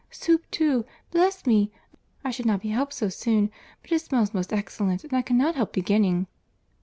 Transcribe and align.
Soup 0.09 0.43
too! 0.49 0.83
Bless 1.11 1.45
me! 1.45 1.71
I 2.25 2.31
should 2.31 2.47
not 2.47 2.63
be 2.63 2.69
helped 2.69 2.93
so 2.93 3.07
soon, 3.07 3.51
but 3.83 3.91
it 3.91 3.99
smells 3.99 4.33
most 4.33 4.51
excellent, 4.51 5.03
and 5.03 5.13
I 5.13 5.21
cannot 5.21 5.53
help 5.53 5.73
beginning." 5.73 6.25